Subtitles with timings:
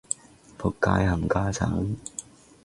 [0.57, 1.95] 僕街冚家鏟